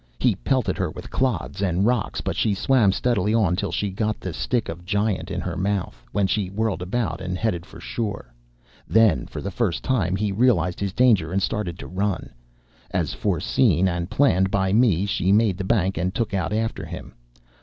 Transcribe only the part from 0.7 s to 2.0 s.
her with clods and